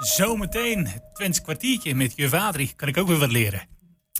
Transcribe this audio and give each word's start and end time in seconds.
Zometeen 0.00 0.86
het 0.86 1.02
Twents 1.14 1.40
kwartiertje 1.42 1.94
met 1.94 2.12
juf 2.16 2.32
Adrie. 2.32 2.72
Kan 2.76 2.88
ik 2.88 2.96
ook 2.96 3.08
weer 3.08 3.18
wat 3.18 3.30
leren. 3.32 3.68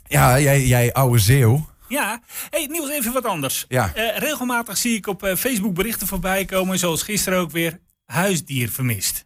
Ja, 0.07 0.41
jij, 0.41 0.67
jij 0.67 0.93
oude 0.93 1.19
zeeuw. 1.19 1.69
Ja, 1.89 2.21
hey, 2.51 2.67
Niels, 2.67 2.91
even 2.91 3.13
wat 3.13 3.25
anders. 3.25 3.65
Ja. 3.69 3.95
Eh, 3.95 4.17
regelmatig 4.19 4.77
zie 4.77 4.97
ik 4.97 5.07
op 5.07 5.23
eh, 5.23 5.37
Facebook 5.37 5.75
berichten 5.75 6.07
voorbij 6.07 6.45
komen, 6.45 6.79
zoals 6.79 7.03
gisteren 7.03 7.39
ook 7.39 7.51
weer, 7.51 7.81
huisdier 8.05 8.69
vermist. 8.71 9.25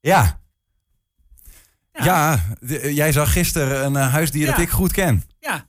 Ja. 0.00 0.40
Ja. 1.92 2.04
Ja, 2.04 2.44
de- 2.60 2.94
jij 2.94 3.12
zag 3.12 3.32
gisteren 3.32 3.84
een 3.84 3.96
eh, 3.96 4.12
huisdier 4.12 4.46
dat 4.46 4.58
ik 4.58 4.70
goed 4.70 4.92
ken. 4.92 5.22
Ja, 5.40 5.66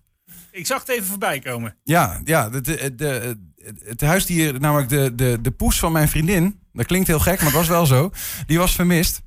ik 0.52 0.66
zag 0.66 0.80
het 0.80 0.90
even 0.90 1.06
voorbij 1.06 1.40
komen. 1.40 1.78
Ja, 1.84 2.22
ja 2.24 2.50
de, 2.50 2.62
de, 2.62 2.96
de- 2.96 3.46
het 3.84 4.02
huisdier, 4.02 4.60
namelijk 4.60 4.90
de, 4.90 5.16
de, 5.16 5.38
de 5.42 5.52
poes 5.52 5.80
van 5.80 5.92
mijn 5.92 6.10
vriendin. 6.10 6.60
Dat 6.74 6.86
klinkt 6.86 7.08
heel 7.08 7.20
gek, 7.20 7.36
maar 7.38 7.46
het 7.46 7.56
was 7.56 7.68
wel 7.68 7.86
zo. 7.86 8.12
Die 8.48 8.58
was 8.58 8.76
vermist. 8.76 9.22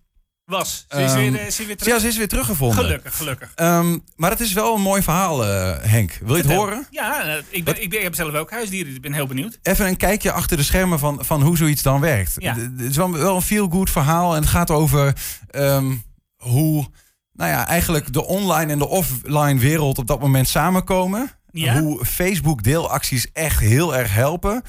Was, 0.50 0.86
ze 0.88 1.02
is, 1.02 1.10
Ehm, 1.12 1.18
weer, 1.20 1.34
eh, 1.34 1.40
ze 1.40 1.60
is 1.60 1.66
weer 1.66 1.76
terug. 1.76 1.94
Ja, 1.94 2.00
ze 2.00 2.08
is 2.08 2.16
weer 2.16 2.28
teruggevonden. 2.28 2.84
Gelukkig, 2.84 3.16
gelukkig. 3.16 3.52
Ehm, 3.54 3.98
maar 4.16 4.30
het 4.30 4.40
is 4.40 4.52
wel 4.52 4.74
een 4.74 4.80
mooi 4.80 5.02
verhaal, 5.02 5.44
eh, 5.46 5.76
Henk. 5.80 6.18
Wil 6.20 6.28
je 6.28 6.42
het 6.42 6.46
Vertel. 6.46 6.64
horen? 6.64 6.86
Ja, 6.90 7.22
eh, 7.24 7.34
ik, 7.48 7.64
ben, 7.64 7.82
ik, 7.82 7.90
ben, 7.90 7.98
ik 7.98 8.04
heb 8.04 8.14
zelf 8.14 8.34
ook 8.34 8.50
huisdieren, 8.50 8.86
dus 8.86 8.96
ik 8.96 9.02
ben 9.02 9.12
heel 9.12 9.26
benieuwd. 9.26 9.58
Even 9.62 9.86
een 9.86 9.96
kijkje 9.96 10.32
achter 10.32 10.56
de 10.56 10.62
schermen 10.62 10.98
van, 10.98 11.24
van 11.24 11.42
hoe 11.42 11.56
zoiets 11.56 11.82
dan 11.82 12.00
werkt. 12.00 12.34
Ja. 12.36 12.54
Het 12.54 12.80
is 12.80 12.96
wel, 12.96 13.12
wel 13.12 13.36
een 13.36 13.42
feel-good 13.42 13.90
verhaal. 13.90 14.34
En 14.34 14.40
het 14.40 14.50
gaat 14.50 14.70
over 14.70 15.14
ehm, 15.50 15.92
hoe 16.36 16.86
nou 17.32 17.50
ja, 17.50 17.66
eigenlijk 17.66 18.12
de 18.12 18.26
online 18.26 18.72
en 18.72 18.78
de 18.78 18.88
offline 18.88 19.58
wereld 19.58 19.98
op 19.98 20.06
dat 20.06 20.20
moment 20.20 20.48
samenkomen. 20.48 21.30
Ja. 21.50 21.80
Hoe 21.80 22.04
Facebook 22.04 22.62
deelacties 22.62 23.32
echt 23.32 23.60
heel 23.60 23.96
erg 23.96 24.14
helpen. 24.14 24.62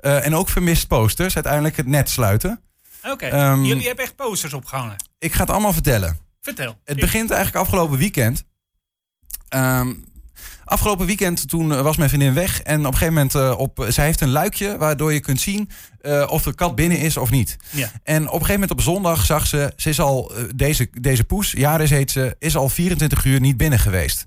Eh, 0.00 0.26
en 0.26 0.34
ook 0.34 0.48
vermist 0.48 0.88
posters 0.88 1.34
uiteindelijk 1.34 1.76
het 1.76 1.86
net 1.86 2.10
sluiten. 2.10 2.60
Oké, 3.10 3.26
Ehm, 3.26 3.64
jullie 3.64 3.86
hebben 3.86 4.04
echt 4.04 4.16
posters 4.16 4.52
opgehangen. 4.52 4.96
Ik 5.18 5.32
ga 5.32 5.40
het 5.40 5.50
allemaal 5.50 5.72
vertellen. 5.72 6.18
Vertel. 6.40 6.78
Het 6.84 7.00
begint 7.00 7.30
eigenlijk 7.30 7.64
afgelopen 7.64 7.98
weekend. 7.98 8.44
Ehm, 9.48 9.94
afgelopen 10.64 11.06
weekend 11.06 11.48
toen 11.48 11.82
was 11.82 11.96
mijn 11.96 12.08
vriendin 12.08 12.34
weg. 12.34 12.62
En 12.62 12.78
op 12.78 12.92
een 12.92 12.98
gegeven 12.98 13.14
moment, 13.14 13.34
eh, 13.34 13.58
op, 13.58 13.86
zij 13.88 14.04
heeft 14.04 14.20
een 14.20 14.30
luikje 14.30 14.76
waardoor 14.76 15.12
je 15.12 15.20
kunt 15.20 15.40
zien 15.40 15.70
eh, 16.00 16.26
of 16.30 16.42
de 16.42 16.54
kat 16.54 16.74
binnen 16.74 16.98
is 16.98 17.16
of 17.16 17.30
niet. 17.30 17.56
Ja. 17.70 17.90
En 18.02 18.22
op 18.22 18.24
een 18.26 18.30
gegeven 18.32 18.52
moment 18.52 18.70
op 18.70 18.80
zondag 18.80 19.24
zag 19.24 19.46
ze, 19.46 19.72
ze 19.76 19.88
is 19.88 20.00
al, 20.00 20.34
eh, 20.36 20.44
deze, 20.54 20.88
deze 21.00 21.24
poes, 21.24 21.52
Jaris 21.52 21.90
heet 21.90 22.10
ze, 22.10 22.36
is 22.38 22.56
al 22.56 22.68
24 22.68 23.24
uur 23.24 23.40
niet 23.40 23.56
binnen 23.56 23.78
geweest. 23.78 24.26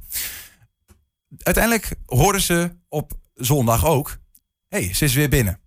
Uiteindelijk 1.37 1.95
hoorde 2.05 2.41
ze 2.41 2.75
op 2.89 3.11
zondag 3.33 3.85
ook, 3.85 4.17
hé, 4.67 4.83
hey, 4.83 4.93
ze 4.93 5.05
is 5.05 5.13
weer 5.13 5.29
binnen. 5.29 5.60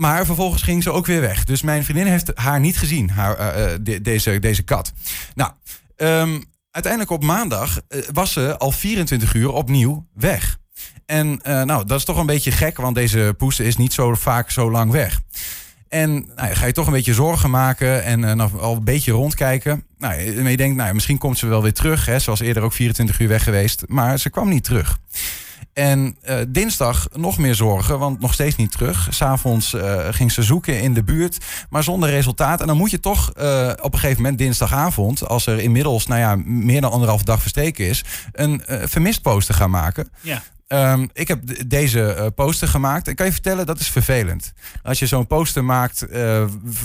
Maar 0.00 0.26
vervolgens 0.26 0.62
ging 0.62 0.82
ze 0.82 0.90
ook 0.90 1.06
weer 1.06 1.20
weg. 1.20 1.44
Dus 1.44 1.62
mijn 1.62 1.84
vriendin 1.84 2.06
heeft 2.06 2.30
haar 2.34 2.60
niet 2.60 2.78
gezien, 2.78 3.10
haar, 3.10 3.36
eh, 3.36 3.72
eh, 3.72 3.78
de- 3.82 4.00
deze, 4.00 4.38
deze 4.38 4.62
kat. 4.62 4.92
Nou, 5.34 5.50
ehm, 5.96 6.40
uiteindelijk 6.70 7.12
op 7.12 7.22
maandag 7.24 7.80
eh, 7.88 8.00
was 8.12 8.32
ze 8.32 8.58
al 8.58 8.70
24 8.72 9.34
uur 9.34 9.52
opnieuw 9.52 10.06
weg. 10.14 10.58
En 11.06 11.40
nou, 11.42 11.86
dat 11.86 11.98
is 11.98 12.04
toch 12.04 12.16
een 12.16 12.26
beetje 12.26 12.52
gek, 12.52 12.76
want 12.76 12.94
deze 12.94 13.34
poes 13.38 13.60
is 13.60 13.76
niet 13.76 13.92
zo 13.92 14.14
vaak 14.14 14.50
zo 14.50 14.70
lang 14.70 14.90
weg. 14.90 15.20
En 15.88 16.28
nou, 16.36 16.54
ga 16.54 16.66
je 16.66 16.72
toch 16.72 16.86
een 16.86 16.92
beetje 16.92 17.14
zorgen 17.14 17.50
maken 17.50 18.04
en 18.04 18.20
nou, 18.20 18.58
al 18.60 18.76
een 18.76 18.84
beetje 18.84 19.12
rondkijken. 19.12 19.84
Nou, 19.98 20.20
je 20.50 20.56
denkt, 20.56 20.76
nou, 20.76 20.94
misschien 20.94 21.18
komt 21.18 21.38
ze 21.38 21.46
wel 21.46 21.62
weer 21.62 21.72
terug. 21.72 22.06
Hè. 22.06 22.18
Ze 22.18 22.30
was 22.30 22.40
eerder 22.40 22.62
ook 22.62 22.72
24 22.72 23.20
uur 23.20 23.28
weg 23.28 23.42
geweest, 23.42 23.82
maar 23.86 24.18
ze 24.18 24.30
kwam 24.30 24.48
niet 24.48 24.64
terug. 24.64 24.98
En 25.80 26.16
eh, 26.22 26.36
dinsdag 26.48 27.08
nog 27.12 27.38
meer 27.38 27.54
zorgen, 27.54 27.98
want 27.98 28.20
nog 28.20 28.32
steeds 28.32 28.56
niet 28.56 28.70
terug. 28.70 29.06
S'avonds 29.10 29.74
eh 29.74 30.08
ging 30.10 30.32
ze 30.32 30.42
zoeken 30.42 30.80
in 30.80 30.94
de 30.94 31.04
buurt, 31.04 31.38
maar 31.70 31.82
zonder 31.82 32.10
resultaat. 32.10 32.60
En 32.60 32.66
dan 32.66 32.76
moet 32.76 32.90
je 32.90 33.00
toch 33.00 33.32
eh, 33.32 33.70
op 33.82 33.92
een 33.92 33.98
gegeven 33.98 34.22
moment 34.22 34.38
dinsdagavond, 34.38 35.28
als 35.28 35.46
er 35.46 35.58
inmiddels 35.58 36.06
nou 36.06 36.20
ja, 36.20 36.36
meer 36.44 36.80
dan 36.80 36.90
anderhalf 36.90 37.22
dag 37.22 37.40
verstreken 37.40 37.86
is, 37.86 38.04
een 38.32 38.62
vermist 38.66 39.22
poster 39.22 39.54
gaan 39.54 39.70
maken. 39.70 40.08
Ja. 40.20 40.42
Ehm, 40.66 41.06
ik 41.12 41.28
heb 41.28 41.68
deze 41.68 42.32
poster 42.34 42.68
gemaakt. 42.68 43.08
En 43.08 43.14
kan 43.14 43.26
je 43.26 43.32
vertellen, 43.32 43.66
dat 43.66 43.80
is 43.80 43.88
vervelend. 43.88 44.52
Als 44.82 44.98
je 44.98 45.06
zo'n 45.06 45.26
poster 45.26 45.64
maakt 45.64 46.06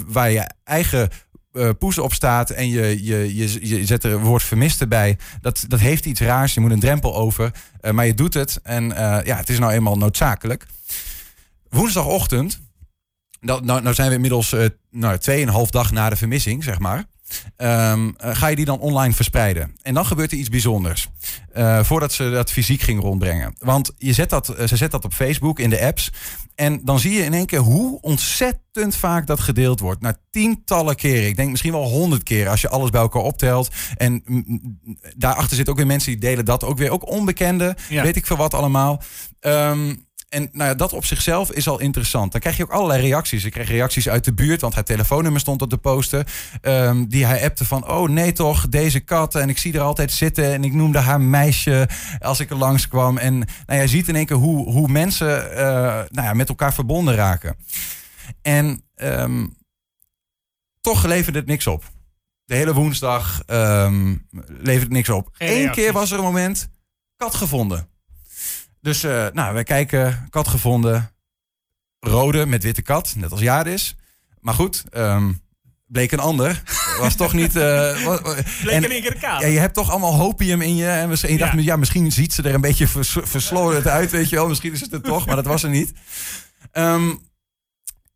waar 0.07 0.31
je 0.31 0.49
eigen 0.63 1.09
eh, 1.55 1.69
poes 1.79 1.97
op 1.97 2.13
staat 2.13 2.49
en 2.49 2.69
je, 2.69 3.03
je, 3.03 3.35
je, 3.35 3.67
je 3.67 3.85
zet 3.85 4.03
er 4.03 4.11
een 4.11 4.23
woord 4.23 4.43
vermist 4.43 4.81
erbij. 4.81 5.17
Dat, 5.41 5.65
dat 5.67 5.79
heeft 5.79 6.05
iets 6.05 6.19
raars. 6.19 6.53
Je 6.53 6.59
moet 6.59 6.71
een 6.71 6.79
drempel 6.79 7.15
over. 7.15 7.51
Eh, 7.81 7.91
maar 7.91 8.05
je 8.05 8.13
doet 8.13 8.33
het. 8.33 8.59
En 8.63 8.91
eh, 8.91 9.25
ja, 9.25 9.37
het 9.37 9.49
is 9.49 9.59
nou 9.59 9.71
eenmaal 9.71 9.97
noodzakelijk. 9.97 10.65
Woensdagochtend. 11.69 12.61
Nou, 13.39 13.63
nou, 13.65 13.93
zijn 13.93 14.09
we 14.09 14.15
inmiddels 14.15 14.53
eh 14.53 14.65
nou, 14.89 15.17
tweeënhalf 15.17 15.69
dag 15.69 15.91
na 15.91 16.09
de 16.09 16.15
vermissing, 16.15 16.63
zeg 16.63 16.79
maar. 16.79 17.05
Ehm, 17.57 18.09
eh, 18.17 18.35
ga 18.35 18.47
je 18.47 18.55
die 18.55 18.65
dan 18.65 18.79
online 18.79 19.13
verspreiden. 19.13 19.75
En 19.81 19.93
dan 19.93 20.05
gebeurt 20.05 20.31
er 20.31 20.37
iets 20.37 20.49
bijzonders. 20.49 21.07
Eh, 21.53 21.83
voordat 21.83 22.13
ze 22.13 22.29
dat 22.29 22.51
fysiek 22.51 22.81
ging 22.81 23.01
rondbrengen. 23.01 23.55
Want 23.59 23.91
je 23.97 24.13
zet 24.13 24.29
dat, 24.29 24.49
eh, 24.49 24.67
ze 24.67 24.75
zet 24.75 24.91
dat 24.91 25.05
op 25.05 25.13
Facebook 25.13 25.59
in 25.59 25.69
de 25.69 25.81
apps. 25.81 26.11
En 26.55 26.81
dan 26.83 26.99
zie 26.99 27.11
je 27.11 27.23
in 27.23 27.33
één 27.33 27.45
keer 27.45 27.59
hoe 27.59 28.01
ontzettend 28.01 28.95
vaak 28.95 29.27
dat 29.27 29.39
gedeeld 29.39 29.79
wordt. 29.79 30.01
Na 30.01 30.17
tientallen 30.31 30.95
keren. 30.95 31.27
Ik 31.27 31.35
denk 31.35 31.49
misschien 31.49 31.71
wel 31.71 31.83
honderd 31.83 32.23
keer 32.23 32.49
als 32.49 32.61
je 32.61 32.69
alles 32.69 32.89
bij 32.89 33.01
elkaar 33.01 33.21
optelt. 33.21 33.69
En 33.97 34.23
daarachter 35.17 35.55
zitten 35.55 35.73
ook 35.73 35.79
weer 35.79 35.87
mensen 35.87 36.11
die 36.11 36.21
delen 36.21 36.45
dat 36.45 36.63
ook 36.63 36.77
weer. 36.77 36.89
Ook 36.91 37.09
onbekende, 37.09 37.75
Ja. 37.89 38.03
weet 38.03 38.15
ik 38.15 38.25
veel 38.25 38.37
wat 38.37 38.53
allemaal. 38.53 39.01
Ehm, 39.39 39.95
en 40.29 40.49
nou 40.51 40.69
ja, 40.69 40.75
dat 40.75 40.93
op 40.93 41.05
zichzelf 41.05 41.51
is 41.51 41.67
al 41.67 41.79
interessant. 41.79 42.31
Dan 42.31 42.41
krijg 42.41 42.57
je 42.57 42.63
ook 42.63 42.71
allerlei 42.71 43.01
reacties. 43.01 43.43
Ik 43.43 43.51
kreeg 43.51 43.67
reacties 43.67 44.09
uit 44.09 44.23
de 44.23 44.33
buurt, 44.33 44.61
want 44.61 44.73
haar 44.73 44.83
telefoonnummer 44.83 45.41
stond 45.41 45.61
op 45.61 45.69
de 45.69 45.77
poster. 45.77 46.27
ehm, 46.61 47.05
die 47.05 47.25
hij 47.25 47.43
appte 47.43 47.65
van, 47.65 47.89
oh 47.89 48.09
nee 48.09 48.31
toch, 48.31 48.69
deze 48.69 48.99
kat. 48.99 49.35
En 49.35 49.49
ik 49.49 49.57
zie 49.57 49.73
er 49.73 49.81
altijd 49.81 50.11
zitten. 50.11 50.53
En 50.53 50.63
ik 50.63 50.73
noemde 50.73 50.99
haar 50.99 51.21
meisje 51.21 51.89
als 52.19 52.39
ik 52.39 52.49
er 52.49 52.57
langskwam. 52.57 53.17
En 53.17 53.47
nou, 53.65 53.81
je 53.81 53.87
ziet 53.87 54.07
in 54.07 54.15
één 54.15 54.25
keer 54.25 54.37
hoe, 54.37 54.71
hoe 54.71 54.87
mensen 54.87 55.51
eh, 55.51 55.65
nou 56.09 56.27
ja, 56.27 56.33
met 56.33 56.49
elkaar 56.49 56.73
verbonden 56.73 57.15
raken. 57.15 57.55
En 58.41 58.83
ehm, 58.95 59.47
toch 60.81 61.05
leverde 61.05 61.39
het 61.39 61.47
niks 61.47 61.67
op. 61.67 61.83
De 62.45 62.55
hele 62.55 62.73
woensdag 62.73 63.41
ehm 63.45 64.15
leverde 64.47 64.79
het 64.79 64.89
niks 64.89 65.09
op. 65.09 65.29
Eén 65.37 65.71
keer 65.71 65.93
was 65.93 66.11
er 66.11 66.17
een 66.17 66.23
moment, 66.23 66.69
kat 67.17 67.35
gevonden. 67.35 67.87
Dus 68.85 69.03
eh, 69.03 69.25
nou, 69.33 69.53
wij 69.53 69.63
kijken, 69.63 70.27
kat 70.29 70.47
gevonden. 70.47 71.11
Rode 71.99 72.45
met 72.45 72.63
witte 72.63 72.81
kat, 72.81 73.13
net 73.17 73.31
als 73.31 73.41
Jadis. 73.41 73.95
Maar 74.39 74.53
goed, 74.53 74.83
ehm, 74.91 75.31
bleek 75.85 76.11
een 76.11 76.19
ander. 76.19 76.61
Was 76.99 77.15
toch 77.15 77.33
niet... 77.33 77.55
eh, 77.55 77.63
wa- 78.05 78.21
wa- 78.21 78.33
Bleek 78.61 78.73
en- 78.75 78.83
in 78.83 78.91
één 78.91 79.01
keer 79.01 79.13
de 79.13 79.19
kaart. 79.19 79.41
ja, 79.41 79.47
je 79.47 79.59
hebt 79.59 79.73
toch 79.73 79.89
allemaal 79.91 80.15
hopium 80.15 80.61
in 80.61 80.75
je. 80.75 80.87
En 80.87 81.09
je 81.09 81.37
dacht, 81.37 81.53
Ja. 81.53 81.59
ja. 81.59 81.75
misschien 81.75 82.11
ziet 82.11 82.33
ze 82.33 82.41
er 82.43 82.53
een 82.53 82.61
beetje 82.61 82.87
vers 82.87 83.17
versloren 83.21 83.91
uit, 83.91 84.11
weet 84.11 84.29
je 84.29 84.35
wel. 84.35 84.47
Misschien 84.47 84.73
is 84.73 84.81
het 84.81 84.93
er 84.93 85.01
toch, 85.01 85.25
maar 85.25 85.35
dat 85.35 85.45
was 85.45 85.63
er 85.63 85.69
niet. 85.69 85.93
Ehm, 86.71 87.13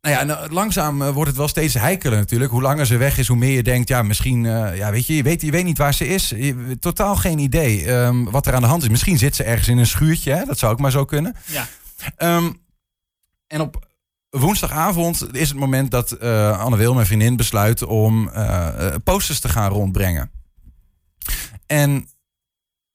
nou 0.00 0.14
ja, 0.16 0.22
nou, 0.24 0.52
langzaam 0.52 1.02
eh, 1.02 1.10
wordt 1.10 1.28
het 1.28 1.38
wel 1.38 1.48
steeds 1.48 1.74
heikeler 1.74 2.18
natuurlijk. 2.18 2.50
Hoe 2.50 2.62
langer 2.62 2.86
ze 2.86 2.96
weg 2.96 3.18
is, 3.18 3.28
hoe 3.28 3.36
meer 3.36 3.50
je 3.54 3.62
denkt... 3.62 3.88
ja, 3.88 4.02
misschien, 4.02 4.46
eh, 4.46 4.76
ja, 4.76 4.90
weet 4.90 5.06
je, 5.06 5.16
je 5.16 5.22
weet, 5.22 5.42
je 5.42 5.50
weet 5.50 5.64
niet 5.64 5.78
waar 5.78 5.94
ze 5.94 6.06
is. 6.06 6.28
Je- 6.28 6.76
totaal 6.80 7.16
geen 7.16 7.38
idee 7.38 7.84
ehm, 7.84 8.24
wat 8.24 8.46
er 8.46 8.54
aan 8.54 8.60
de 8.62 8.66
hand 8.68 8.82
is. 8.82 8.88
Misschien 8.88 9.18
zit 9.18 9.36
ze 9.36 9.44
ergens 9.44 9.68
in 9.68 9.78
een 9.78 9.86
schuurtje, 9.86 10.32
hè? 10.32 10.44
dat 10.44 10.58
zou 10.58 10.72
ook 10.72 10.80
maar 10.80 10.90
zo 10.90 11.04
kunnen. 11.04 11.36
Ja. 11.46 11.68
Ehm, 12.16 12.52
en 13.46 13.60
op 13.60 13.88
woensdagavond 14.30 15.34
is 15.34 15.48
het 15.48 15.58
moment 15.58 15.90
dat 15.90 16.12
eh 16.12 16.60
Anne 16.60 16.76
Wil, 16.76 16.94
mijn 16.94 17.06
vriendin, 17.06 17.36
besluit 17.36 17.82
om 17.82 18.30
posters 19.04 19.40
te 19.40 19.48
gaan 19.48 19.70
rondbrengen. 19.70 20.30
En 21.66 22.06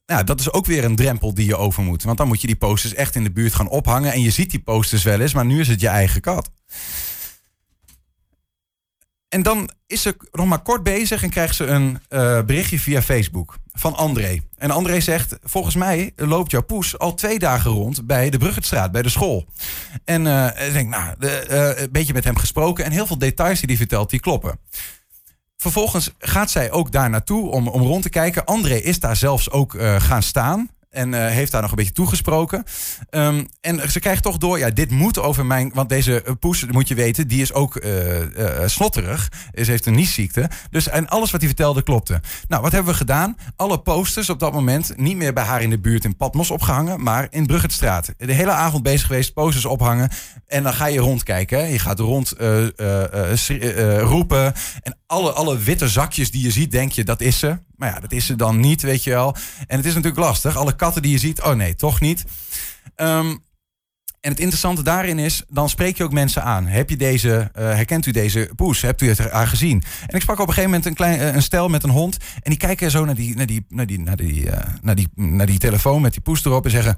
ja, 0.06 0.24
dat 0.24 0.40
is 0.40 0.52
ook 0.52 0.66
weer 0.66 0.84
een 0.84 0.96
drempel 0.96 1.34
die 1.34 1.46
je 1.46 1.58
over 1.58 1.84
moet. 1.84 2.04
Want 2.04 2.18
dan 2.18 2.28
moet 2.28 2.42
je 2.42 2.48
die 2.48 2.56
posters 2.56 2.94
echt 2.94 3.16
in 3.16 3.24
de 3.24 3.32
buurt 3.32 3.56
gaan 3.56 3.70
ophangen. 3.70 4.12
En 4.12 4.22
je 4.22 4.32
ziet 4.32 4.52
die 4.52 4.60
posters 4.64 5.04
wel 5.04 5.20
eens, 5.20 5.34
maar 5.34 5.46
nu 5.46 5.60
is 5.60 5.68
het 5.68 5.82
je 5.82 5.88
eigen 5.88 6.22
kat. 6.22 6.52
En 9.30 9.44
dan 9.44 9.70
is 9.88 10.02
ze 10.02 10.16
nog 10.32 10.46
maar 10.46 10.62
kort 10.62 10.84
bezig 10.84 11.24
en 11.24 11.30
krijgt 11.30 11.56
ze 11.56 11.66
een 11.66 12.00
eh, 12.08 12.42
berichtje 12.42 12.80
via 12.80 13.02
Facebook 13.02 13.58
van 13.72 13.96
André. 13.96 14.40
En 14.58 14.72
André 14.72 15.00
zegt, 15.00 15.38
volgens 15.44 15.76
mij 15.76 16.12
loopt 16.16 16.52
jouw 16.52 16.64
poes 16.64 16.98
al 16.98 17.14
twee 17.14 17.40
dagen 17.40 17.72
rond 17.72 18.08
bij 18.08 18.30
de 18.30 18.38
Bruggetstraat, 18.38 18.92
bij 18.92 19.02
de 19.02 19.10
school. 19.10 19.46
En 20.04 20.28
eh, 20.28 20.68
ik 20.68 20.74
denk, 20.74 20.90
nou, 20.90 21.16
eh, 21.20 21.82
een 21.82 21.92
beetje 21.92 22.14
met 22.14 22.24
hem 22.24 22.38
gesproken 22.38 22.86
en 22.86 22.92
heel 22.92 23.08
veel 23.08 23.18
details 23.18 23.60
die 23.60 23.68
hij 23.68 23.78
vertelt, 23.78 24.10
die 24.10 24.20
kloppen. 24.20 24.60
Vervolgens 25.58 26.12
gaat 26.20 26.52
zij 26.52 26.72
ook 26.72 26.92
daar 26.92 27.10
naartoe 27.10 27.52
om, 27.52 27.68
om 27.68 27.82
rond 27.82 28.04
te 28.04 28.10
kijken. 28.10 28.46
André 28.46 28.76
is 28.76 29.00
daar 29.00 29.16
zelfs 29.16 29.52
ook 29.52 29.76
eh, 29.76 29.96
gaan 30.00 30.24
staan. 30.24 30.70
En 30.96 31.14
eh, 31.14 31.28
heeft 31.28 31.52
daar 31.52 31.62
nog 31.62 31.70
een 31.70 31.78
beetje 31.78 31.92
toegesproken. 31.92 32.64
Ehm, 33.10 33.44
en 33.62 33.92
ze 33.92 34.00
krijgt 34.00 34.24
toch 34.24 34.38
door, 34.38 34.60
ja, 34.60 34.70
dit 34.70 34.92
moet 34.92 35.20
over 35.20 35.46
mijn... 35.46 35.72
Want 35.74 35.90
deze 35.90 36.22
eh, 36.22 36.34
poes, 36.40 36.66
moet 36.66 36.88
je 36.88 36.96
weten, 36.96 37.28
die 37.28 37.42
is 37.42 37.54
ook 37.54 37.84
uh, 37.84 37.92
snotterig. 38.66 39.32
Ze 39.54 39.72
heeft 39.72 39.86
een 39.86 39.96
niesziekte. 39.96 40.50
Dus 40.70 40.88
en 40.88 41.08
alles 41.08 41.32
wat 41.32 41.40
hij 41.40 41.50
vertelde 41.50 41.84
klopte. 41.84 42.22
Nou, 42.48 42.62
wat 42.62 42.72
hebben 42.72 42.92
we 42.92 42.98
gedaan? 42.98 43.38
Alle 43.56 43.80
posters 43.80 44.30
op 44.30 44.40
dat 44.40 44.54
moment 44.54 44.98
niet 44.98 45.18
meer 45.18 45.34
bij 45.34 45.44
haar 45.44 45.62
in 45.62 45.70
de 45.70 45.80
buurt 45.80 46.04
in 46.04 46.18
Patmos 46.18 46.52
opgehangen, 46.52 47.04
maar 47.04 47.28
in 47.30 47.46
Bruggetstraat. 47.46 48.14
De 48.18 48.34
hele 48.34 48.52
avond 48.52 48.84
bezig 48.84 49.08
geweest, 49.08 49.34
posters 49.34 49.66
ophangen. 49.66 50.10
En 50.48 50.64
dan 50.64 50.74
ga 50.74 50.86
je 50.86 51.00
rondkijken. 51.00 51.72
Je 51.72 51.80
gaat 51.80 52.00
rond 52.00 52.34
roepen. 54.00 54.54
En 54.82 54.98
alle, 55.08 55.32
alle 55.32 55.58
witte 55.58 55.90
zakjes 55.90 56.32
die 56.32 56.44
je 56.44 56.52
ziet, 56.52 56.72
denk 56.72 56.92
je, 56.92 57.04
dat 57.04 57.22
is 57.22 57.40
ze. 57.40 57.58
Maar 57.78 57.94
ja, 57.94 58.00
dat 58.00 58.12
is 58.12 58.26
ze 58.26 58.36
dan 58.36 58.60
niet, 58.60 58.82
weet 58.82 59.04
je 59.04 59.10
wel. 59.10 59.36
En 59.68 59.78
het 59.78 59.86
is 59.86 59.94
natuurlijk 59.94 60.22
lastig. 60.22 60.58
Alle 60.58 60.76
katten 60.76 61.02
die 61.02 61.12
je 61.12 61.18
ziet, 61.18 61.42
oh 61.42 61.54
nee, 61.54 61.76
toch 61.76 62.00
niet. 62.00 62.26
Um, 62.96 63.44
en 64.26 64.32
het 64.32 64.40
interessante 64.40 64.84
daarin 64.84 65.20
is, 65.20 65.44
dan 65.48 65.70
spreek 65.70 65.98
je 65.98 66.04
ook 66.04 66.12
mensen 66.12 66.44
aan. 66.44 66.68
Heb 66.68 66.90
je 66.90 66.98
deze, 66.98 67.52
uh, 67.58 67.64
herkent 67.64 68.06
u 68.06 68.12
deze 68.12 68.50
poes? 68.56 68.82
Hebt 68.82 69.02
u 69.02 69.08
het 69.08 69.32
aan 69.32 69.48
gezien? 69.48 69.84
En 70.08 70.16
ik 70.16 70.22
sprak 70.22 70.40
op 70.40 70.48
een 70.48 70.54
gegeven 70.54 70.70
moment 70.70 70.86
een, 70.86 70.94
klein, 70.94 71.20
uh, 71.20 71.34
een 71.34 71.42
stel 71.42 71.70
met 71.70 71.84
een 71.84 71.90
hond. 71.90 72.18
En 72.34 72.50
die 72.50 72.58
kijken 72.58 72.92
zo 72.92 73.06
naar 73.06 73.16
die, 73.16 73.36
naar 73.36 73.46
die, 73.46 73.66
naar 73.70 73.86
die, 73.86 74.00
naar 74.00 74.16
die, 74.16 74.46
uh, 74.46 74.58
naar 74.82 74.96
die, 74.96 75.08
naar 75.16 75.46
die 75.46 75.60
telefoon 75.60 76.02
met 76.02 76.12
die 76.12 76.22
poes 76.22 76.46
erop 76.46 76.66
en 76.66 76.72
zeggen... 76.72 76.98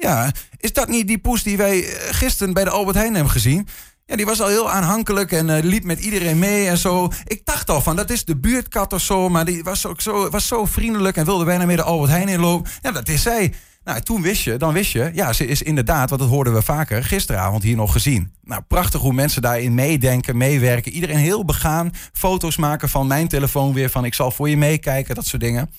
Ja, 0.00 0.32
is 0.56 0.72
dat 0.72 0.88
niet 0.88 1.06
die 1.06 1.18
poes 1.18 1.42
die 1.42 1.56
wij 1.56 1.82
gisteren 2.10 2.54
bij 2.54 2.64
de 2.64 2.70
Albert 2.70 2.96
Heijn 2.96 3.14
hebben 3.14 3.32
gezien? 3.32 3.68
Ja, 4.08 4.16
die 4.16 4.26
was 4.26 4.40
al 4.40 4.48
heel 4.48 4.70
aanhankelijk 4.70 5.32
en 5.32 5.48
uh, 5.48 5.58
liep 5.62 5.84
met 5.84 6.00
iedereen 6.00 6.38
mee 6.38 6.68
en 6.68 6.78
zo. 6.78 7.08
Ik 7.24 7.44
dacht 7.44 7.70
al 7.70 7.80
van, 7.80 7.96
dat 7.96 8.10
is 8.10 8.24
de 8.24 8.36
buurtkat 8.36 8.92
of 8.92 9.00
zo. 9.00 9.28
Maar 9.28 9.44
die 9.44 9.64
was 9.64 9.86
ook 9.86 10.00
zo, 10.00 10.30
was 10.30 10.46
zo 10.46 10.64
vriendelijk 10.64 11.16
en 11.16 11.24
wilde 11.24 11.44
bijna 11.44 11.64
meer 11.64 11.76
de 11.76 11.82
Albert 11.82 12.10
Heijn 12.10 12.28
inlopen. 12.28 12.70
Ja, 12.82 12.92
dat 12.92 13.08
is 13.08 13.22
zij. 13.22 13.52
Nou, 13.84 14.00
toen 14.00 14.22
wist 14.22 14.42
je, 14.42 14.56
dan 14.56 14.72
wist 14.72 14.92
je, 14.92 15.10
ja, 15.14 15.32
ze 15.32 15.46
is 15.46 15.62
inderdaad, 15.62 16.08
want 16.08 16.20
dat 16.20 16.30
hoorden 16.30 16.54
we 16.54 16.62
vaker, 16.62 17.04
gisteravond 17.04 17.62
hier 17.62 17.76
nog 17.76 17.92
gezien. 17.92 18.32
Nou, 18.42 18.62
prachtig 18.68 19.00
hoe 19.00 19.12
mensen 19.12 19.42
daarin 19.42 19.74
meedenken, 19.74 20.36
meewerken. 20.36 20.92
Iedereen 20.92 21.16
heel 21.16 21.44
begaan, 21.44 21.90
foto's 22.12 22.56
maken 22.56 22.88
van 22.88 23.06
mijn 23.06 23.28
telefoon 23.28 23.72
weer, 23.72 23.90
van 23.90 24.04
ik 24.04 24.14
zal 24.14 24.30
voor 24.30 24.48
je 24.48 24.56
meekijken, 24.56 25.14
dat 25.14 25.26
soort 25.26 25.42
dingen. 25.42 25.70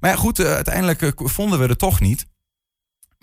Maar 0.00 0.10
ja, 0.10 0.16
goed, 0.16 0.40
uh, 0.40 0.52
uiteindelijk 0.52 1.02
uh, 1.02 1.10
vonden 1.14 1.58
we 1.58 1.66
het 1.66 1.78
toch 1.78 2.00
niet. 2.00 2.26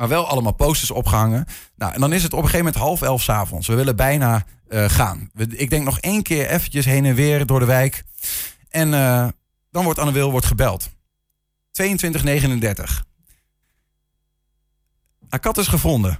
Maar 0.01 0.09
wel 0.09 0.27
allemaal 0.27 0.51
posters 0.51 0.91
opgehangen. 0.91 1.45
Nou, 1.75 1.93
en 1.93 1.99
dan 1.99 2.13
is 2.13 2.23
het 2.23 2.33
op 2.33 2.37
een 2.37 2.45
gegeven 2.45 2.65
moment 2.65 2.83
half 2.83 3.01
elf 3.01 3.21
s 3.21 3.29
avonds. 3.29 3.67
We 3.67 3.75
willen 3.75 3.95
bijna 3.95 4.45
uh, 4.69 4.89
gaan. 4.89 5.29
We, 5.33 5.47
ik 5.47 5.69
denk 5.69 5.83
nog 5.83 5.99
één 5.99 6.23
keer 6.23 6.47
eventjes 6.47 6.85
heen 6.85 7.05
en 7.05 7.15
weer 7.15 7.45
door 7.45 7.59
de 7.59 7.65
wijk. 7.65 8.03
En 8.69 8.91
dan 9.71 9.83
wordt 9.83 9.99
Anne 9.99 10.11
Wil 10.11 10.31
wordt 10.31 10.45
gebeld. 10.45 10.89
2239. 11.71 13.05
Haar 15.29 15.39
kat 15.39 15.57
is 15.57 15.67
gevonden. 15.67 16.19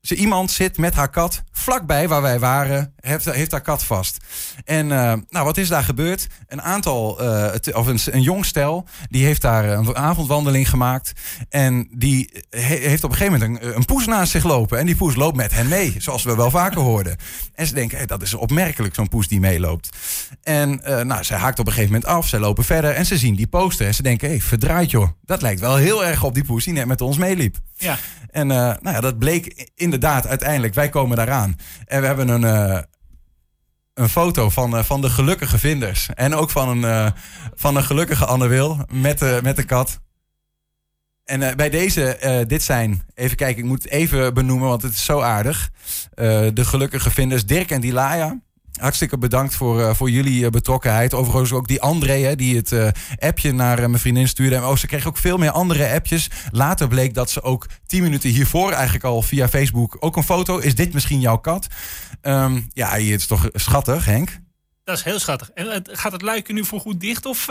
Ze, 0.00 0.14
iemand 0.14 0.50
zit 0.50 0.78
met 0.78 0.94
haar 0.94 1.10
kat 1.10 1.42
vlakbij 1.56 2.08
waar 2.08 2.22
wij 2.22 2.38
waren, 2.38 2.94
heeft, 3.00 3.24
heeft 3.24 3.50
haar 3.50 3.60
kat 3.60 3.84
vast. 3.84 4.16
En 4.64 4.86
uh, 4.86 5.12
nou, 5.28 5.44
wat 5.44 5.56
is 5.56 5.68
daar 5.68 5.84
gebeurd? 5.84 6.26
Een 6.46 6.62
aantal, 6.62 7.22
uh, 7.22 7.46
of 7.72 7.86
een, 7.86 7.98
een 8.04 8.22
jong 8.22 8.44
stel, 8.44 8.86
die 9.08 9.24
heeft 9.24 9.40
daar 9.40 9.64
een 9.64 9.96
avondwandeling 9.96 10.68
gemaakt. 10.68 11.12
En 11.48 11.88
die 11.90 12.44
he, 12.50 12.74
heeft 12.74 13.04
op 13.04 13.10
een 13.10 13.16
gegeven 13.16 13.40
moment 13.40 13.62
een, 13.62 13.76
een, 13.76 13.84
poes 13.84 14.06
naast 14.06 14.30
zich 14.30 14.44
lopen. 14.44 14.78
En 14.78 14.86
die 14.86 14.96
poes 14.96 15.14
loopt 15.14 15.36
met 15.36 15.52
hen 15.52 15.68
mee, 15.68 15.94
zoals 15.98 16.22
we 16.22 16.36
wel 16.36 16.50
vaker 16.50 16.80
hoorden. 16.80 17.16
En 17.54 17.66
ze 17.66 17.74
denken, 17.74 17.96
hey, 17.96 18.06
dat 18.06 18.22
is 18.22 18.34
opmerkelijk, 18.34 18.94
zo'n 18.94 19.08
poes 19.08 19.28
die 19.28 19.40
meeloopt. 19.40 19.88
En 20.42 20.80
uh, 20.88 21.00
nou, 21.00 21.22
ze 21.22 21.34
haakt 21.34 21.58
op 21.58 21.66
een 21.66 21.72
gegeven 21.72 21.92
moment 21.92 22.10
af, 22.10 22.28
ze 22.28 22.38
lopen 22.38 22.64
verder 22.64 22.90
en 22.90 23.06
ze 23.06 23.18
zien 23.18 23.34
die 23.34 23.46
poster. 23.46 23.86
En 23.86 23.94
ze 23.94 24.02
denken, 24.02 24.28
hé, 24.28 24.34
hey, 24.34 24.42
verdraaid 24.42 24.90
joh, 24.90 25.08
dat 25.24 25.42
lijkt 25.42 25.60
wel 25.60 25.76
heel 25.76 26.04
erg 26.04 26.24
op 26.24 26.34
die 26.34 26.44
poes 26.44 26.64
die 26.64 26.72
net 26.72 26.86
met 26.86 27.00
ons 27.00 27.16
meeliep. 27.16 27.56
Ja. 27.76 27.98
En 28.30 28.46
nou 28.46 28.78
ja, 28.82 29.00
dat 29.00 29.18
bleek 29.18 29.70
inderdaad 29.74 30.26
uiteindelijk. 30.26 30.74
Wij 30.74 30.88
komen 30.88 31.16
daaraan. 31.16 31.43
En 31.84 32.00
we 32.00 32.06
hebben 32.06 32.28
een, 32.28 32.42
uh, 32.42 32.80
een 33.94 34.08
foto 34.08 34.50
van, 34.50 34.76
uh, 34.76 34.82
van 34.82 35.00
de 35.00 35.10
gelukkige 35.10 35.58
vinders. 35.58 36.08
En 36.14 36.34
ook 36.34 36.50
van 36.50 36.84
een, 36.84 37.12
van 37.54 37.76
een 37.76 37.84
gelukkige 37.84 38.24
Anne 38.24 38.46
Wil 38.46 38.78
met, 38.92 39.18
de 39.18 39.40
met 39.42 39.56
de 39.56 39.64
kat. 39.64 40.00
En 41.24 41.56
bij 41.56 41.70
deze, 41.70 42.44
dit 42.46 42.62
zijn, 42.62 43.02
even 43.14 43.36
kijken, 43.36 43.62
ik 43.62 43.68
moet 43.68 43.82
het 43.82 43.92
even 43.92 44.34
benoemen, 44.34 44.68
want 44.68 44.82
het 44.82 44.92
is 44.92 45.04
zo 45.04 45.20
aardig. 45.20 45.70
de 46.14 46.64
gelukkige 46.64 47.10
vinders 47.10 47.46
Dirk 47.46 47.70
en 47.70 47.80
Dilaya 47.80 48.40
hartstikke 48.80 49.18
bedankt 49.18 49.54
voor, 49.54 49.80
uh, 49.80 49.94
voor 49.94 50.10
jullie 50.10 50.44
uh, 50.44 50.50
betrokkenheid. 50.50 51.14
Overigens 51.14 51.52
ook 51.52 51.68
die 51.68 51.80
André, 51.80 52.20
hè, 52.20 52.36
die 52.36 52.56
het 52.56 52.70
uh, 52.70 52.88
appje 53.18 53.52
naar 53.52 53.76
mijn 53.76 53.98
vriendin 53.98 54.28
stuurde. 54.28 54.56
En 54.56 54.64
oh, 54.64 54.76
ze 54.76 54.86
kreeg 54.86 55.06
ook 55.06 55.16
veel 55.16 55.36
meer 55.36 55.50
andere 55.50 55.92
appjes. 55.92 56.30
Later 56.50 56.88
bleek 56.88 57.14
dat 57.14 57.30
ze 57.30 57.42
ook 57.42 57.66
tien 57.86 58.02
minuten 58.02 58.30
hiervoor 58.30 58.72
eigenlijk 58.72 59.04
al 59.04 59.22
via 59.22 59.48
Facebook 59.48 59.96
ook 60.00 60.16
een 60.16 60.22
foto. 60.22 60.58
Is 60.58 60.74
dit 60.74 60.92
misschien 60.92 61.20
jouw 61.20 61.36
kat? 61.36 61.66
Um, 62.22 62.68
ja, 62.72 62.88
het 62.88 63.20
is 63.20 63.26
toch 63.26 63.48
schattig, 63.52 64.04
Henk? 64.04 64.40
Dat 64.84 64.96
is 64.96 65.02
heel 65.02 65.18
schattig. 65.18 65.50
En 65.50 65.82
gaat 65.90 66.12
het 66.12 66.22
luiken 66.22 66.54
nu 66.54 66.64
voor 66.64 66.80
goed 66.80 67.00
dicht 67.00 67.26
of... 67.26 67.48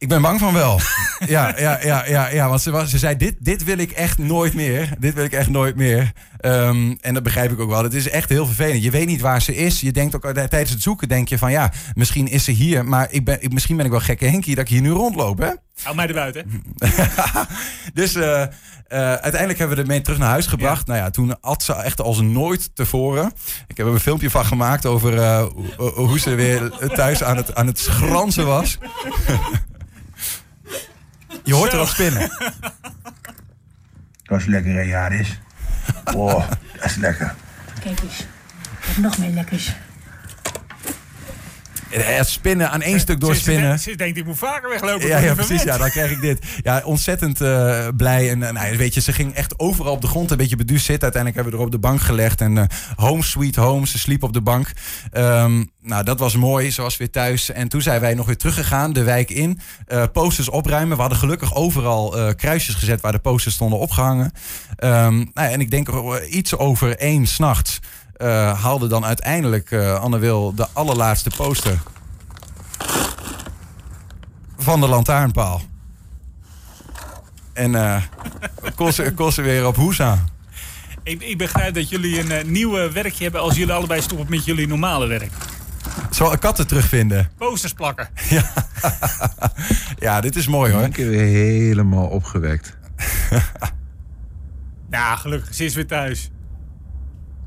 Ik 0.00 0.08
ben 0.08 0.22
bang 0.22 0.38
van 0.38 0.52
wel. 0.52 0.80
ja, 1.26 1.54
ja, 1.58 1.78
ja, 1.82 2.06
ja, 2.06 2.28
ja, 2.28 2.48
want 2.48 2.60
ze, 2.60 2.70
was, 2.70 2.90
ze 2.90 2.98
zei: 2.98 3.16
dit, 3.16 3.36
dit 3.38 3.64
wil 3.64 3.78
ik 3.78 3.90
echt 3.90 4.18
nooit 4.18 4.54
meer. 4.54 4.92
Dit 4.98 5.14
wil 5.14 5.24
ik 5.24 5.32
echt 5.32 5.48
nooit 5.48 5.76
meer. 5.76 6.12
Um, 6.40 6.98
en 7.00 7.14
dat 7.14 7.22
begrijp 7.22 7.52
ik 7.52 7.60
ook 7.60 7.70
wel. 7.70 7.82
Het 7.82 7.94
is 7.94 8.08
echt 8.08 8.28
heel 8.28 8.46
vervelend. 8.46 8.82
Je 8.82 8.90
weet 8.90 9.06
niet 9.06 9.20
waar 9.20 9.42
ze 9.42 9.56
is. 9.56 9.80
Je 9.80 9.92
denkt 9.92 10.14
ook 10.14 10.32
tijdens 10.32 10.70
het 10.70 10.82
zoeken: 10.82 11.08
denk 11.08 11.28
je 11.28 11.38
van 11.38 11.50
ja, 11.50 11.72
misschien 11.94 12.28
is 12.28 12.44
ze 12.44 12.50
hier. 12.50 12.84
Maar 12.84 13.06
ik 13.10 13.24
ben, 13.24 13.42
ik, 13.42 13.52
misschien 13.52 13.76
ben 13.76 13.84
ik 13.84 13.90
wel 13.90 14.00
gekke 14.00 14.24
Henkie 14.24 14.54
dat 14.54 14.64
ik 14.64 14.70
hier 14.70 14.80
nu 14.80 14.90
rondloop. 14.90 15.38
Hè? 15.38 15.50
Hou 15.82 15.96
mij 15.96 16.08
eruit, 16.08 16.44
dus 17.94 18.16
uh, 18.16 18.22
uh, 18.22 18.46
uiteindelijk 18.98 19.58
hebben 19.58 19.76
we 19.76 19.84
mee 19.86 20.00
terug 20.00 20.18
naar 20.18 20.28
huis 20.28 20.46
gebracht. 20.46 20.86
Ja. 20.86 20.92
Nou 20.92 21.04
ja, 21.04 21.10
toen 21.10 21.40
at 21.40 21.62
ze 21.62 21.74
echt 21.74 22.00
als 22.00 22.20
nooit 22.20 22.70
tevoren. 22.74 23.32
Ik 23.66 23.76
heb 23.76 23.86
er 23.86 23.92
een 23.92 24.00
filmpje 24.00 24.30
van 24.30 24.44
gemaakt 24.44 24.86
over 24.86 25.14
uh, 25.14 25.44
hoe 25.76 26.18
ze 26.18 26.34
weer 26.34 26.70
thuis 26.94 27.22
aan 27.22 27.36
het, 27.36 27.54
aan 27.54 27.66
het 27.66 27.78
schransen 27.78 28.46
was. 28.46 28.78
Je 31.44 31.54
hoort 31.54 31.72
er 31.72 31.78
al 31.78 31.86
spinnen. 31.86 32.30
Dat 34.22 34.40
is 34.40 34.46
lekker, 34.46 34.72
hè, 34.74 34.80
Jaris? 34.80 35.28
Oh, 36.14 36.48
dat 36.76 36.84
is 36.84 36.94
lekker. 36.96 37.34
Kijk 37.80 38.00
eens. 38.00 38.20
Ik 38.20 38.86
heb 38.86 38.96
nog 38.96 39.18
meer 39.18 39.30
lekkers. 39.30 39.72
Spinnen 42.20 42.70
aan 42.70 42.82
één 42.82 43.00
stuk 43.00 43.20
door 43.20 43.36
spinnen. 43.36 43.78
Ze, 43.78 43.90
ze 43.90 43.96
denkt, 43.96 44.18
ik 44.18 44.24
moet 44.24 44.38
vaker 44.38 44.68
weglopen. 44.68 45.08
Ja, 45.08 45.18
ja 45.18 45.34
precies. 45.34 45.62
Ja, 45.62 45.78
dan 45.78 45.90
krijg 45.90 46.10
ik 46.10 46.20
dit. 46.20 46.46
Ja, 46.62 46.82
ontzettend 46.84 47.40
uh, 47.40 47.88
blij. 47.96 48.30
En 48.30 48.38
nou, 48.38 48.76
weet 48.76 48.94
je, 48.94 49.00
ze 49.00 49.12
ging 49.12 49.34
echt 49.34 49.58
overal 49.58 49.92
op 49.92 50.00
de 50.00 50.06
grond 50.06 50.30
een 50.30 50.36
beetje 50.36 50.56
beduusd 50.56 50.84
zitten. 50.84 51.02
Uiteindelijk 51.02 51.34
hebben 51.34 51.52
we 51.52 51.58
er 51.58 51.74
op 51.74 51.82
de 51.82 51.88
bank 51.88 52.00
gelegd. 52.00 52.40
En 52.40 52.56
uh, 52.56 52.64
home 52.96 53.22
sweet 53.22 53.56
home. 53.56 53.86
Ze 53.86 53.98
sliep 53.98 54.22
op 54.22 54.32
de 54.32 54.40
bank. 54.40 54.72
Um, 55.12 55.70
nou, 55.80 56.04
dat 56.04 56.18
was 56.18 56.36
mooi. 56.36 56.70
Ze 56.70 56.82
was 56.82 56.96
weer 56.96 57.10
thuis. 57.10 57.50
En 57.50 57.68
toen 57.68 57.82
zijn 57.82 58.00
wij 58.00 58.14
nog 58.14 58.26
weer 58.26 58.36
teruggegaan, 58.36 58.92
de 58.92 59.02
wijk 59.02 59.30
in. 59.30 59.60
Uh, 59.88 60.04
posters 60.12 60.48
opruimen. 60.48 60.94
We 60.94 61.00
hadden 61.00 61.18
gelukkig 61.18 61.54
overal 61.54 62.34
kruisjes 62.34 62.74
gezet 62.74 63.00
waar 63.00 63.12
de 63.12 63.18
posters 63.18 63.54
stonden 63.54 63.78
opgehangen. 63.78 64.32
Um, 64.78 65.30
nou, 65.34 65.50
en 65.50 65.60
ik 65.60 65.70
denk 65.70 65.88
iets 66.30 66.56
over 66.56 66.96
één 66.96 67.26
s'nachts. 67.26 67.78
Uh, 68.22 68.62
haalde 68.62 68.86
dan 68.86 69.04
uiteindelijk 69.04 69.70
uh, 69.70 70.00
Anne 70.00 70.18
Wil 70.18 70.54
de 70.54 70.66
allerlaatste 70.72 71.30
poster 71.36 71.78
van 74.58 74.80
de 74.80 74.88
lantaarnpaal. 74.88 75.62
En 77.52 77.72
uh, 77.72 78.02
kon, 78.76 78.92
ze, 78.92 79.14
kon 79.14 79.32
ze 79.32 79.42
weer 79.42 79.66
op 79.66 79.76
Hoesa. 79.76 80.24
Ik, 81.02 81.22
ik 81.22 81.38
begrijp 81.38 81.74
dat 81.74 81.88
jullie 81.88 82.20
een 82.20 82.30
uh, 82.30 82.44
nieuwe 82.44 82.92
werkje 82.92 83.22
hebben 83.22 83.40
als 83.40 83.56
jullie 83.56 83.72
allebei 83.74 84.02
stoppen 84.02 84.26
met 84.30 84.44
jullie 84.44 84.66
normale 84.66 85.06
werk. 85.06 85.32
Zo 86.10 86.34
katten 86.38 86.66
terugvinden. 86.66 87.30
Posters 87.38 87.72
plakken. 87.72 88.08
Ja, 88.30 88.52
ja 90.06 90.20
dit 90.20 90.36
is 90.36 90.46
mooi 90.46 90.72
hoor. 90.72 90.82
Ik 90.82 90.96
ben 90.96 91.08
weer 91.08 91.26
helemaal 91.26 92.06
opgewekt. 92.06 92.76
ja, 94.90 95.16
gelukkig. 95.16 95.54
Ze 95.54 95.64
is 95.64 95.74
weer 95.74 95.86
thuis. 95.86 96.30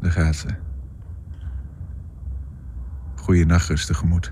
Daar 0.03 0.11
gaat 0.11 0.35
ze. 0.35 0.47
Goeie 3.15 3.45
nachtrust 3.45 3.87
tegemoet. 3.87 4.31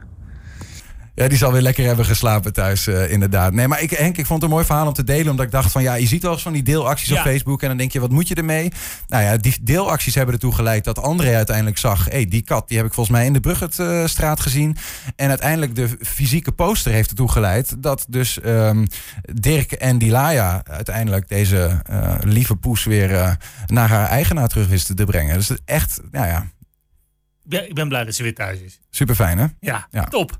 Ja, 1.21 1.27
die 1.27 1.37
zal 1.37 1.51
weer 1.51 1.61
lekker 1.61 1.85
hebben 1.85 2.05
geslapen 2.05 2.53
thuis, 2.53 2.87
uh, 2.87 3.11
inderdaad. 3.11 3.53
Nee, 3.53 3.67
maar 3.67 3.81
ik, 3.81 3.89
Henk, 3.89 4.17
ik 4.17 4.25
vond 4.25 4.41
het 4.41 4.49
een 4.49 4.55
mooi 4.55 4.65
verhaal 4.65 4.87
om 4.87 4.93
te 4.93 5.03
delen. 5.03 5.31
Omdat 5.31 5.45
ik 5.45 5.51
dacht 5.51 5.71
van, 5.71 5.81
ja, 5.81 5.93
je 5.93 6.07
ziet 6.07 6.21
wel 6.21 6.31
eens 6.31 6.41
van 6.41 6.53
die 6.53 6.63
deelacties 6.63 7.07
ja. 7.07 7.15
op 7.15 7.21
Facebook. 7.21 7.61
En 7.61 7.67
dan 7.67 7.77
denk 7.77 7.91
je, 7.91 7.99
wat 7.99 8.11
moet 8.11 8.27
je 8.27 8.35
ermee? 8.35 8.71
Nou 9.07 9.23
ja, 9.23 9.37
die 9.37 9.57
deelacties 9.61 10.15
hebben 10.15 10.33
ertoe 10.33 10.53
geleid 10.53 10.83
dat 10.83 10.99
André 10.99 11.35
uiteindelijk 11.35 11.77
zag... 11.77 12.05
hé, 12.05 12.11
hey, 12.11 12.25
die 12.25 12.41
kat, 12.41 12.67
die 12.67 12.77
heb 12.77 12.85
ik 12.85 12.93
volgens 12.93 13.17
mij 13.17 13.25
in 13.25 13.33
de 13.33 13.39
Bruggetstraat 13.39 14.37
uh, 14.37 14.43
gezien. 14.43 14.77
En 15.15 15.29
uiteindelijk 15.29 15.75
de 15.75 15.89
fysieke 16.01 16.51
poster 16.51 16.91
heeft 16.91 17.09
ertoe 17.09 17.31
geleid... 17.31 17.83
dat 17.83 18.05
dus 18.09 18.39
um, 18.45 18.87
Dirk 19.21 19.71
en 19.71 19.97
Dilaya 19.97 20.63
uiteindelijk 20.63 21.27
deze 21.27 21.81
uh, 21.91 22.13
lieve 22.21 22.55
poes... 22.55 22.83
weer 22.83 23.37
naar 23.65 23.89
haar 23.89 24.07
eigenaar 24.07 24.47
terug 24.47 24.67
wisten 24.67 24.95
te 24.95 25.05
brengen. 25.05 25.35
Dus 25.35 25.51
echt, 25.65 26.01
nou 26.11 26.27
ja... 26.27 26.47
Ja, 27.43 27.61
ik 27.61 27.73
ben 27.73 27.87
blij 27.87 28.03
dat 28.03 28.15
ze 28.15 28.23
weer 28.23 28.35
thuis 28.35 28.59
is. 28.59 28.79
Super 28.89 29.15
fijn, 29.15 29.37
hè? 29.37 29.45
Ja, 29.59 29.87
ja. 29.91 30.03
top. 30.03 30.39